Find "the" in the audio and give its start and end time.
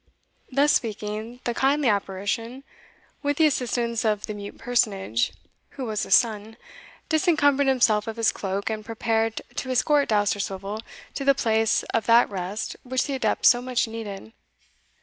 1.43-1.53, 3.37-3.45, 4.25-4.33, 11.23-11.35, 13.03-13.13